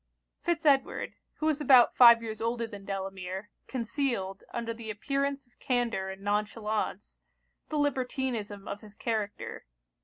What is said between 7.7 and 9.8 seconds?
libertinism of his character.